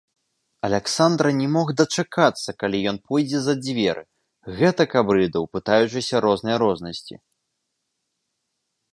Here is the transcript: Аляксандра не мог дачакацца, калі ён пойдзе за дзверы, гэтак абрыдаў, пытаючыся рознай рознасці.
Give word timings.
Аляксандра 0.67 1.31
не 1.41 1.47
мог 1.55 1.67
дачакацца, 1.81 2.49
калі 2.63 2.77
ён 2.91 2.97
пойдзе 3.11 3.39
за 3.47 3.53
дзверы, 3.63 4.03
гэтак 4.61 4.95
абрыдаў, 5.01 5.43
пытаючыся 5.57 6.15
рознай 6.27 6.55
рознасці. 6.63 7.15